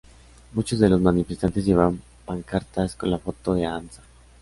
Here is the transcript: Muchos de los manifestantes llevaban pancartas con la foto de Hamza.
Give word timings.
Muchos 0.53 0.79
de 0.79 0.89
los 0.89 0.99
manifestantes 0.99 1.63
llevaban 1.63 2.01
pancartas 2.25 2.95
con 2.95 3.11
la 3.11 3.19
foto 3.19 3.53
de 3.53 3.67
Hamza. 3.67 4.01